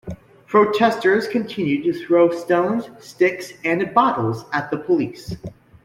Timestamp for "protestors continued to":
0.47-1.93